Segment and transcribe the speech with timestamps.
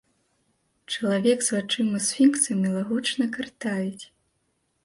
[0.95, 4.05] Чалавек з вачыма сфінкса мілагучна картавіць.